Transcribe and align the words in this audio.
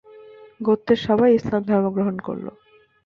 গোত্রের 0.61 0.99
সবাই 1.07 1.31
ইসলাম 1.33 1.61
ধর্ম 1.69 1.85
গ্রহণ 1.95 2.15
করল। 2.27 2.45